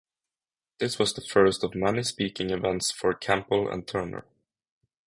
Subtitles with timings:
[0.79, 4.25] This was the first of many speaking events for Campbell and Turner.